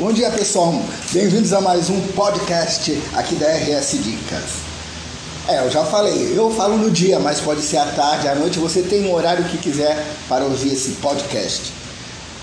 Bom 0.00 0.14
dia 0.14 0.30
pessoal, 0.30 0.72
bem-vindos 1.12 1.52
a 1.52 1.60
mais 1.60 1.90
um 1.90 2.00
podcast 2.12 2.98
aqui 3.12 3.34
da 3.34 3.46
RS 3.48 4.02
Dicas. 4.02 4.52
É, 5.46 5.62
eu 5.62 5.70
já 5.70 5.84
falei, 5.84 6.32
eu 6.34 6.50
falo 6.50 6.78
no 6.78 6.90
dia, 6.90 7.18
mas 7.18 7.38
pode 7.38 7.60
ser 7.60 7.76
à 7.76 7.84
tarde, 7.84 8.26
à 8.26 8.34
noite, 8.34 8.58
você 8.58 8.80
tem 8.80 9.04
o 9.04 9.12
horário 9.12 9.44
que 9.44 9.58
quiser 9.58 10.02
para 10.26 10.42
ouvir 10.42 10.72
esse 10.72 10.92
podcast. 10.92 11.70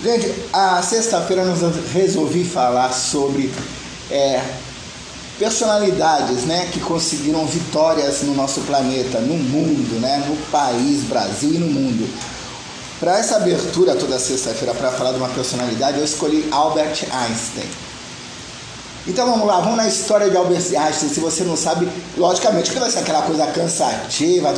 Gente, 0.04 0.32
a 0.54 0.84
sexta-feira 0.84 1.44
nós 1.44 1.60
resolvi 1.92 2.44
falar 2.44 2.94
sobre 2.94 3.52
é, 4.12 4.40
personalidades 5.40 6.44
né, 6.44 6.70
que 6.72 6.80
conseguiram 6.80 7.44
vitórias 7.48 8.22
no 8.22 8.36
nosso 8.36 8.62
planeta, 8.62 9.20
no 9.20 9.34
mundo, 9.34 10.00
né, 10.00 10.24
no 10.30 10.36
país, 10.52 11.06
Brasil 11.06 11.56
e 11.56 11.58
no 11.58 11.72
mundo. 11.72 12.08
Para 13.00 13.20
essa 13.20 13.36
abertura 13.36 13.96
toda 13.96 14.18
sexta-feira 14.18 14.74
para 14.74 14.92
falar 14.92 15.12
de 15.12 15.18
uma 15.18 15.30
personalidade, 15.30 16.00
eu 16.00 16.04
escolhi 16.04 16.48
Albert 16.52 17.06
Einstein. 17.12 17.70
Então 19.06 19.30
vamos 19.30 19.46
lá, 19.46 19.60
vamos 19.62 19.78
na 19.78 19.88
história 19.88 20.30
de 20.30 20.36
Albert 20.36 20.76
Einstein. 20.76 21.10
Se 21.10 21.20
você 21.20 21.44
não 21.44 21.56
sabe, 21.56 21.88
logicamente 22.18 22.72
que 22.72 22.80
vai 22.80 22.90
ser 22.90 23.00
aquela 23.00 23.22
coisa 23.22 23.46
cansativa. 23.48 24.52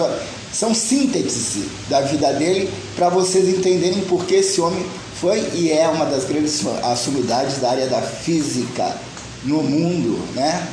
São 0.54 0.74
sínteses 0.74 1.66
da 1.90 2.00
vida 2.02 2.32
dele 2.34 2.72
para 2.96 3.10
vocês 3.10 3.50
entenderem 3.50 4.02
por 4.06 4.24
que 4.26 4.36
esse 4.36 4.62
homem 4.62 4.86
foi 5.20 5.40
e 5.54 5.72
é 5.72 5.88
uma 5.90 6.06
das 6.06 6.24
grandes 6.24 6.64
sumidades 6.98 7.58
da 7.58 7.72
área 7.72 7.88
da 7.88 8.02
física 8.02 8.96
no 9.44 9.62
mundo, 9.62 10.18
né? 10.34 10.66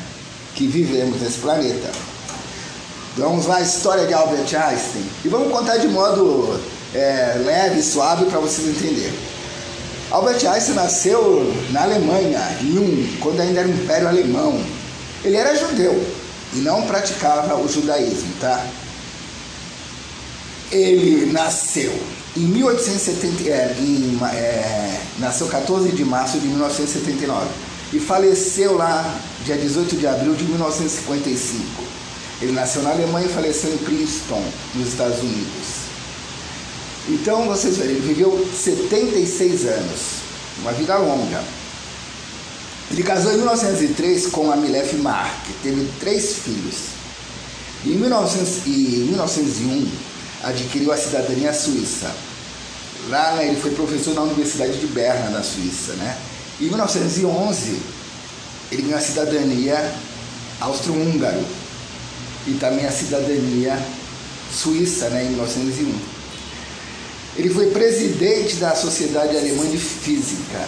Que 0.54 0.68
vivemos 0.68 1.20
nesse 1.20 1.38
planeta. 1.38 1.90
Vamos 3.16 3.46
lá, 3.46 3.62
história 3.62 4.06
de 4.06 4.12
Albert 4.12 4.42
Einstein. 4.42 5.02
E 5.24 5.28
vamos 5.28 5.50
contar 5.50 5.78
de 5.78 5.88
modo 5.88 6.60
é, 6.94 7.40
leve, 7.46 7.82
suave 7.82 8.26
para 8.26 8.38
vocês 8.38 8.68
entenderem. 8.68 9.18
Albert 10.10 10.46
Einstein 10.46 10.74
nasceu 10.74 11.50
na 11.70 11.84
Alemanha, 11.84 12.58
em 12.60 12.78
um, 12.78 13.16
quando 13.20 13.40
ainda 13.40 13.60
era 13.60 13.68
Império 13.70 14.08
Alemão. 14.08 14.62
Ele 15.24 15.34
era 15.34 15.56
judeu 15.56 15.98
e 16.52 16.58
não 16.58 16.82
praticava 16.82 17.56
o 17.56 17.66
judaísmo, 17.66 18.34
tá? 18.38 18.66
Ele 20.70 21.32
nasceu 21.32 21.98
em 22.36 22.40
1870, 22.40 23.48
é, 23.48 23.76
em, 23.80 24.18
é, 24.24 25.00
nasceu 25.18 25.46
14 25.46 25.90
de 25.90 26.04
março 26.04 26.38
de 26.38 26.48
1979 26.48 27.46
e 27.94 27.98
faleceu 27.98 28.76
lá 28.76 29.18
dia 29.42 29.56
18 29.56 29.96
de 29.96 30.06
abril 30.06 30.34
de 30.34 30.44
1955. 30.44 31.95
Ele 32.40 32.52
nasceu 32.52 32.82
na 32.82 32.90
Alemanha 32.90 33.26
e 33.26 33.32
faleceu 33.32 33.72
em 33.72 33.78
Princeton, 33.78 34.42
nos 34.74 34.88
Estados 34.88 35.20
Unidos. 35.20 35.86
Então, 37.08 37.46
vocês 37.46 37.76
verem, 37.76 37.96
ele 37.96 38.06
viveu 38.06 38.46
76 38.52 39.64
anos, 39.64 40.00
uma 40.60 40.72
vida 40.72 40.96
longa. 40.98 41.42
Ele 42.90 43.02
casou 43.02 43.32
em 43.32 43.36
1903 43.36 44.26
com 44.26 44.52
a 44.52 44.56
Milef 44.56 44.94
Mark, 44.96 45.46
teve 45.62 45.88
três 45.98 46.34
filhos. 46.40 46.96
Em 47.84 47.96
1901, 47.96 49.88
adquiriu 50.42 50.92
a 50.92 50.96
cidadania 50.96 51.52
suíça. 51.52 52.10
Lá 53.08 53.32
né, 53.36 53.48
ele 53.48 53.60
foi 53.60 53.70
professor 53.70 54.14
na 54.14 54.22
Universidade 54.22 54.78
de 54.78 54.86
Berna, 54.88 55.30
na 55.30 55.42
Suíça. 55.42 55.92
Né? 55.94 56.18
Em 56.60 56.64
1911, 56.64 57.80
ele 58.72 58.82
ganhou 58.82 58.98
a 58.98 59.00
cidadania 59.00 59.94
austro-húngaro 60.60 61.44
e 62.46 62.54
também 62.54 62.86
a 62.86 62.92
cidadania 62.92 63.78
suíça 64.52 65.08
né, 65.10 65.24
em 65.24 65.28
1901. 65.30 65.94
Ele 67.36 67.50
foi 67.50 67.66
presidente 67.66 68.56
da 68.56 68.74
Sociedade 68.74 69.36
Alemã 69.36 69.66
de 69.68 69.78
Física. 69.78 70.66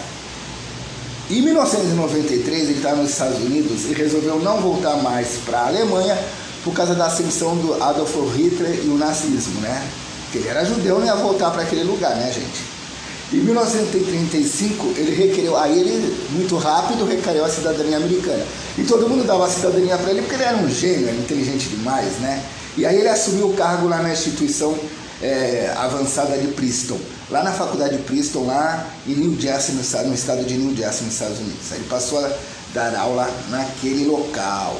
Em 1.29 1.41
1993, 1.41 2.69
ele 2.69 2.77
estava 2.77 3.01
nos 3.01 3.11
Estados 3.11 3.37
Unidos 3.37 3.85
e 3.85 3.93
resolveu 3.93 4.39
não 4.39 4.59
voltar 4.61 4.97
mais 4.97 5.37
para 5.45 5.59
a 5.59 5.67
Alemanha 5.67 6.17
por 6.63 6.73
causa 6.73 6.93
da 6.93 7.05
ascensão 7.05 7.55
do 7.55 7.81
Adolf 7.81 8.15
Hitler 8.35 8.81
e 8.83 8.87
o 8.87 8.97
nazismo, 8.97 9.61
né? 9.61 9.87
Porque 10.23 10.39
ele 10.39 10.47
era 10.47 10.65
judeu, 10.65 10.99
não 10.99 11.05
ia 11.05 11.15
voltar 11.15 11.51
para 11.51 11.63
aquele 11.63 11.83
lugar, 11.83 12.15
né, 12.15 12.31
gente? 12.31 12.68
Em 13.31 13.37
1935, 13.37 14.93
ele 14.97 15.13
requereu, 15.13 15.55
aí 15.55 15.79
ele, 15.79 16.17
muito 16.31 16.57
rápido, 16.57 17.05
requereu 17.05 17.45
a 17.45 17.49
cidadania 17.49 17.97
americana. 17.97 18.43
E 18.75 18.83
todo 18.83 19.07
mundo 19.07 19.23
dava 19.23 19.45
a 19.45 19.49
cidadania 19.49 19.97
para 19.97 20.09
ele 20.09 20.21
porque 20.21 20.35
ele 20.35 20.43
era 20.43 20.57
um 20.57 20.67
gênio, 20.67 21.07
era 21.09 21.15
inteligente 21.15 21.69
demais, 21.69 22.13
né? 22.19 22.43
E 22.75 22.87
aí 22.87 22.97
ele 22.97 23.07
assumiu 23.07 23.49
o 23.49 23.53
cargo 23.53 23.87
lá 23.87 24.01
na 24.01 24.11
instituição 24.11 24.75
é, 25.21 25.71
avançada 25.77 26.37
de 26.37 26.47
Princeton, 26.47 26.97
lá 27.29 27.43
na 27.43 27.51
faculdade 27.51 27.97
de 27.97 28.03
Princeton, 28.03 28.47
lá 28.47 28.87
em 29.05 29.13
New 29.13 29.39
Jersey, 29.39 29.75
no, 29.75 30.07
no 30.07 30.15
estado 30.15 30.43
de 30.43 30.55
New 30.55 30.75
Jersey, 30.75 31.05
nos 31.05 31.13
Estados 31.13 31.37
Unidos. 31.37 31.71
Aí 31.71 31.77
ele 31.77 31.87
passou 31.87 32.25
a 32.25 32.31
dar 32.73 32.95
aula 32.95 33.29
naquele 33.49 34.05
local. 34.05 34.79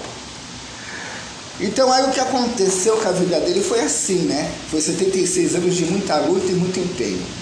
Então 1.60 1.92
aí 1.92 2.06
o 2.06 2.12
que 2.12 2.20
aconteceu 2.20 2.98
com 2.98 3.10
a 3.10 3.12
vida 3.12 3.40
dele 3.42 3.62
foi 3.62 3.82
assim, 3.82 4.20
né? 4.20 4.50
Foi 4.72 4.82
76 4.82 5.56
anos 5.56 5.76
de 5.76 5.86
muita 5.86 6.18
luta 6.18 6.48
e 6.48 6.56
muito 6.56 6.80
empenho. 6.80 7.39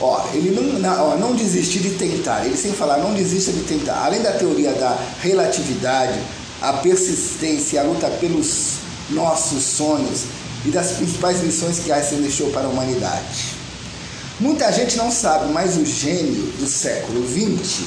Ó, 0.00 0.26
ele 0.32 0.50
não, 0.50 0.80
não, 0.80 1.10
ó, 1.12 1.16
não 1.16 1.34
desistiu 1.34 1.80
de 1.82 1.90
tentar, 1.90 2.44
ele 2.44 2.56
sem 2.56 2.72
falar, 2.72 2.98
não 2.98 3.14
desista 3.14 3.52
de 3.52 3.60
tentar. 3.60 4.04
Além 4.04 4.22
da 4.22 4.32
teoria 4.32 4.72
da 4.72 4.98
relatividade, 5.20 6.18
a 6.60 6.72
persistência, 6.74 7.80
a 7.80 7.84
luta 7.84 8.08
pelos 8.08 8.78
nossos 9.10 9.62
sonhos, 9.62 10.24
e 10.64 10.70
das 10.70 10.92
principais 10.92 11.42
lições 11.42 11.78
que 11.78 11.92
Einstein 11.92 12.22
deixou 12.22 12.50
para 12.50 12.66
a 12.66 12.68
humanidade. 12.68 13.54
Muita 14.40 14.72
gente 14.72 14.96
não 14.96 15.10
sabe, 15.10 15.52
mas 15.52 15.76
o 15.76 15.84
gênio 15.84 16.42
do 16.58 16.66
século 16.66 17.22
XX 17.26 17.86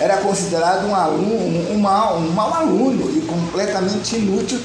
era 0.00 0.16
considerado 0.16 0.86
um, 0.86 0.94
aluno, 0.94 1.70
um, 1.70 1.78
mau, 1.78 2.18
um 2.18 2.30
mau 2.30 2.52
aluno 2.54 3.10
e 3.16 3.20
completamente 3.20 4.16
inútil 4.16 4.58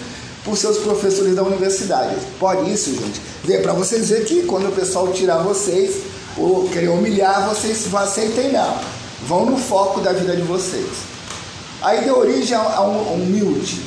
por 0.44 0.58
seus 0.58 0.78
professores 0.78 1.36
da 1.36 1.44
universidade. 1.44 2.16
Pode 2.40 2.72
isso, 2.72 2.96
gente? 2.96 3.22
Para 3.62 3.74
vocês 3.74 4.10
verem 4.10 4.26
que 4.26 4.44
quando 4.44 4.70
o 4.70 4.72
pessoal 4.72 5.12
tirar 5.12 5.40
vocês 5.40 5.96
ou 6.38 6.68
querer 6.70 6.90
humilhar, 6.90 7.48
vocês 7.48 7.90
não 7.92 8.00
aceitem 8.00 8.52
não. 8.52 8.80
Vão 9.28 9.46
no 9.46 9.58
foco 9.58 10.02
da 10.02 10.14
vida 10.14 10.36
de 10.36 10.42
vocês. 10.44 10.90
Aí 11.82 12.04
deu 12.04 12.18
origem 12.18 12.56
a 12.56 12.82
um 12.82 13.14
humilde, 13.14 13.82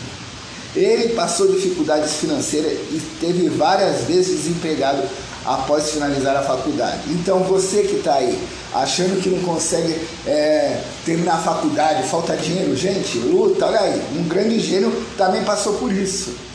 ele 0.76 1.14
passou 1.14 1.48
dificuldades 1.48 2.14
financeiras 2.14 2.72
e 2.72 3.02
teve 3.20 3.48
várias 3.48 4.02
vezes 4.02 4.44
desempregado 4.44 5.02
após 5.44 5.90
finalizar 5.90 6.36
a 6.36 6.42
faculdade. 6.42 7.00
Então 7.08 7.40
você 7.40 7.82
que 7.82 7.96
está 7.96 8.14
aí 8.14 8.38
achando 8.72 9.20
que 9.20 9.30
não 9.30 9.40
consegue 9.40 9.98
é, 10.26 10.80
terminar 11.04 11.36
a 11.36 11.38
faculdade, 11.38 12.06
falta 12.08 12.36
dinheiro, 12.36 12.76
gente, 12.76 13.18
luta, 13.18 13.66
olha 13.66 13.80
aí, 13.80 14.02
um 14.16 14.24
grande 14.24 14.60
gênio 14.60 14.92
também 15.16 15.42
passou 15.42 15.74
por 15.74 15.92
isso. 15.92 16.47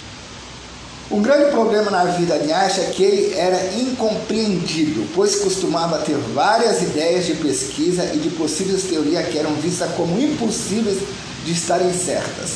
Um 1.14 1.22
grande 1.22 1.52
problema 1.52 1.92
na 1.92 2.06
vida 2.06 2.40
de 2.40 2.52
Einstein 2.52 2.88
é 2.88 2.90
que 2.90 3.04
ele 3.04 3.36
era 3.36 3.76
incompreendido, 3.76 5.08
pois 5.14 5.36
costumava 5.36 6.00
ter 6.00 6.18
várias 6.34 6.82
ideias 6.82 7.28
de 7.28 7.36
pesquisa 7.36 8.04
e 8.16 8.18
de 8.18 8.32
possíveis 8.32 8.82
teorias 8.82 9.28
que 9.28 9.38
eram 9.38 9.54
vistas 9.54 9.92
como 9.96 10.20
impossíveis 10.20 10.98
de 11.46 11.52
estarem 11.52 11.94
certas. 11.94 12.54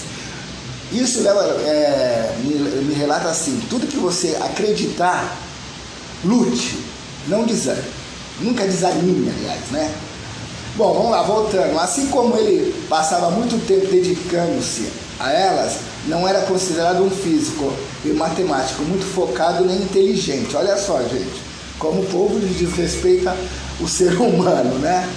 Isso 0.92 1.22
leva, 1.22 1.40
é, 1.40 2.36
me, 2.44 2.56
me 2.56 2.96
relata 2.96 3.30
assim: 3.30 3.62
tudo 3.70 3.86
que 3.86 3.98
você 3.98 4.36
acreditar, 4.42 5.38
lute, 6.26 6.80
não 7.28 7.44
desanime. 7.44 7.86
Nunca 8.42 8.66
desanime, 8.66 9.32
aliás, 9.38 9.70
né? 9.70 9.94
Bom, 10.76 10.96
vamos 10.96 11.12
lá, 11.12 11.22
voltando. 11.22 11.78
Assim 11.80 12.08
como 12.08 12.36
ele 12.36 12.74
passava 12.90 13.30
muito 13.30 13.64
tempo 13.68 13.86
dedicando-se 13.86 15.07
a 15.20 15.32
elas, 15.32 15.78
não 16.08 16.28
era 16.28 16.42
considerado 16.42 17.04
um 17.04 17.10
físico 17.10 17.74
e 18.06 18.10
matemático 18.10 18.84
muito 18.84 19.06
focado 19.06 19.66
nem 19.66 19.78
inteligente. 19.78 20.56
Olha 20.56 20.78
só, 20.78 21.02
gente, 21.04 21.42
como 21.80 22.02
o 22.02 22.06
povo 22.06 22.40
desrespeita 22.40 23.36
o 23.80 23.88
ser 23.88 24.14
humano, 24.20 24.80
né? 24.80 25.08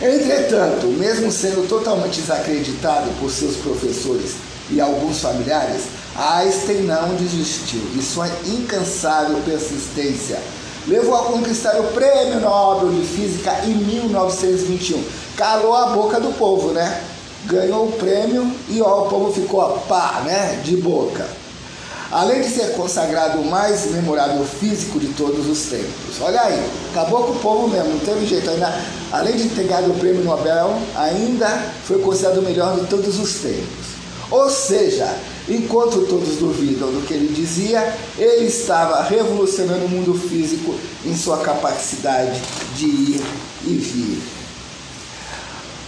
Entretanto, 0.00 0.86
mesmo 0.88 1.30
sendo 1.30 1.68
totalmente 1.68 2.20
desacreditado 2.20 3.10
por 3.20 3.30
seus 3.30 3.56
professores 3.56 4.34
e 4.70 4.80
alguns 4.80 5.20
familiares, 5.20 5.82
Einstein 6.16 6.82
não 6.82 7.14
desistiu 7.14 7.80
e 7.96 8.02
sua 8.02 8.28
incansável 8.46 9.40
persistência 9.44 10.38
levou 10.86 11.14
a 11.14 11.24
conquistar 11.24 11.78
o 11.80 11.84
Prêmio 11.92 12.40
Nobel 12.40 12.90
de 12.90 13.06
Física 13.06 13.52
em 13.64 13.74
1921. 13.74 15.02
Calou 15.36 15.74
a 15.74 15.86
boca 15.86 16.20
do 16.20 16.32
povo, 16.32 16.72
né? 16.72 17.02
Ganhou 17.46 17.88
o 17.88 17.92
prêmio 17.92 18.50
e 18.68 18.80
ó, 18.80 19.04
o 19.04 19.08
povo 19.08 19.32
ficou 19.32 19.60
a 19.60 19.78
pá, 19.80 20.22
né? 20.24 20.60
De 20.64 20.76
boca. 20.76 21.26
Além 22.10 22.42
de 22.42 22.48
ser 22.48 22.72
consagrado 22.72 23.40
o 23.40 23.50
mais 23.50 23.90
memorável 23.90 24.44
físico 24.44 25.00
de 25.00 25.08
todos 25.08 25.48
os 25.48 25.66
tempos. 25.66 26.20
Olha 26.20 26.40
aí, 26.42 26.70
acabou 26.90 27.24
com 27.24 27.32
o 27.32 27.38
povo 27.40 27.68
mesmo, 27.68 27.90
não 27.90 27.98
teve 27.98 28.24
jeito. 28.26 28.48
Ainda, 28.48 28.72
além 29.10 29.36
de 29.36 29.48
ter 29.48 29.64
ganhado 29.64 29.90
o 29.90 29.98
prêmio 29.98 30.22
Nobel, 30.22 30.78
ainda 30.94 31.48
foi 31.84 31.98
considerado 32.00 32.38
o 32.38 32.42
melhor 32.42 32.78
de 32.78 32.86
todos 32.86 33.18
os 33.18 33.34
tempos. 33.40 33.94
Ou 34.30 34.48
seja, 34.48 35.12
enquanto 35.48 36.06
todos 36.06 36.36
duvidam 36.36 36.92
do 36.92 37.06
que 37.06 37.14
ele 37.14 37.34
dizia, 37.34 37.94
ele 38.16 38.46
estava 38.46 39.02
revolucionando 39.02 39.84
o 39.84 39.88
mundo 39.88 40.14
físico 40.14 40.74
em 41.04 41.16
sua 41.16 41.38
capacidade 41.38 42.40
de 42.76 42.86
ir 42.86 43.24
e 43.64 43.74
vir. 43.74 44.22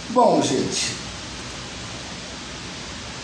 Bom, 0.09 0.41
gente, 0.41 0.95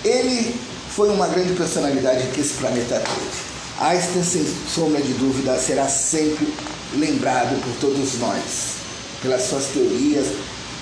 ele 0.04 0.60
foi 0.90 1.10
uma 1.10 1.28
grande 1.28 1.54
personalidade 1.54 2.28
que 2.28 2.42
esse 2.42 2.54
planeta 2.56 3.00
teve. 3.00 3.54
Einstein, 3.80 4.24
sem 4.24 4.46
sombra 4.74 5.02
de 5.02 5.14
dúvida, 5.14 5.58
será 5.58 5.88
sempre 5.88 6.54
lembrado 6.96 7.60
por 7.64 7.74
todos 7.80 8.20
nós, 8.20 8.76
pelas 9.22 9.44
suas 9.44 9.66
teorias, 9.66 10.28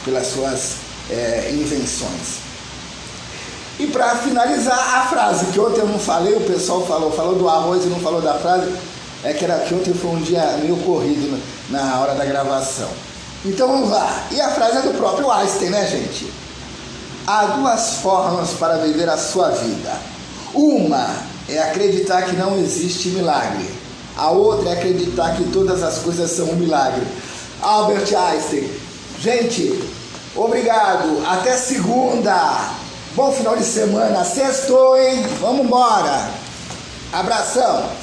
pelas 0.03 0.27
suas 0.27 0.73
é, 1.09 1.51
invenções. 1.53 2.41
E 3.79 3.87
para 3.87 4.15
finalizar, 4.17 4.77
a 4.77 5.07
frase 5.07 5.45
que 5.47 5.59
ontem 5.59 5.79
eu 5.79 5.87
não 5.87 5.97
falei, 5.97 6.33
o 6.35 6.41
pessoal 6.41 6.85
falou, 6.85 7.11
falou 7.11 7.35
do 7.35 7.47
arroz 7.47 7.85
e 7.85 7.87
não 7.87 7.99
falou 7.99 8.21
da 8.21 8.35
frase, 8.35 8.71
é 9.23 9.33
que 9.33 9.45
era 9.45 9.59
que 9.59 9.73
ontem 9.73 9.93
foi 9.93 10.11
um 10.11 10.21
dia 10.21 10.57
meio 10.61 10.77
corrido 10.77 11.41
na 11.69 11.99
hora 11.99 12.13
da 12.15 12.25
gravação. 12.25 12.89
Então 13.45 13.67
vamos 13.67 13.89
lá. 13.89 14.27
E 14.31 14.39
a 14.39 14.49
frase 14.49 14.77
é 14.77 14.81
do 14.81 14.93
próprio 14.97 15.31
Einstein, 15.31 15.69
né, 15.69 15.87
gente? 15.87 16.40
Há 17.27 17.45
duas 17.45 17.95
formas 17.97 18.51
para 18.51 18.77
viver 18.77 19.07
a 19.07 19.17
sua 19.17 19.49
vida. 19.49 19.91
Uma 20.53 21.07
é 21.47 21.59
acreditar 21.59 22.23
que 22.23 22.35
não 22.35 22.57
existe 22.57 23.09
milagre. 23.09 23.69
A 24.17 24.31
outra 24.31 24.69
é 24.69 24.73
acreditar 24.73 25.35
que 25.35 25.45
todas 25.45 25.83
as 25.83 25.99
coisas 25.99 26.31
são 26.31 26.49
um 26.49 26.55
milagre. 26.55 27.05
Albert 27.61 28.13
Einstein. 28.13 28.69
Gente, 29.19 29.81
obrigado. 30.35 31.23
Até 31.27 31.55
segunda. 31.55 32.71
Bom 33.15 33.31
final 33.31 33.55
de 33.55 33.63
semana. 33.63 34.23
Sextou, 34.25 34.97
hein? 34.97 35.25
Vamos 35.39 35.65
embora. 35.65 36.29
Abração. 37.13 38.00